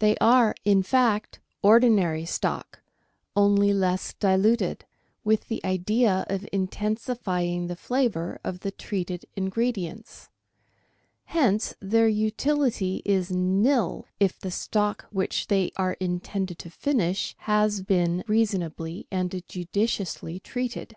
They 0.00 0.16
are, 0.16 0.56
in 0.64 0.82
fact, 0.82 1.38
ordinary 1.62 2.24
stock, 2.24 2.82
only 3.36 3.72
less 3.72 4.12
diluted, 4.14 4.84
with 5.22 5.46
the 5.46 5.64
idea 5.64 6.26
of 6.28 6.48
intensifying 6.52 7.68
the 7.68 7.76
flavour 7.76 8.40
of 8.42 8.58
the 8.66 8.72
treated 8.72 9.24
ingredients 9.36 10.30
r 11.28 11.34
hence 11.34 11.74
their 11.78 12.08
utility 12.08 13.02
is 13.04 13.30
nil 13.30 14.08
if 14.18 14.36
the 14.36 14.50
stock 14.50 15.06
which 15.12 15.46
they 15.46 15.70
are 15.76 15.96
intended 16.00 16.58
to 16.58 16.68
finish 16.68 17.36
has 17.38 17.82
been 17.82 18.24
reasonably 18.26 19.06
and 19.12 19.44
judiciously 19.46 20.40
treated. 20.40 20.96